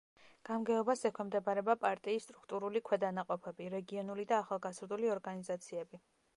გამგეობას 0.49 1.03
ექვემდებარება 1.09 1.75
პარტიის 1.83 2.25
სტრუქტურული 2.27 2.83
ქვედანაყოფები, 2.89 3.69
რეგიონული 3.77 4.29
და 4.33 4.41
ახალგაზრდული 4.45 5.15
ორგანიზაციები. 5.19 6.05